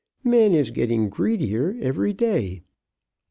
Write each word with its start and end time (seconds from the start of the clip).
Men 0.23 0.55
is 0.55 0.71
getting 0.71 1.09
greedier 1.09 1.77
every 1.79 2.11
day." 2.11 2.63